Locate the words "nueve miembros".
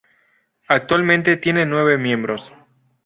1.67-2.51